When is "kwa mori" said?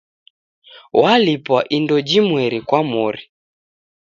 2.61-3.23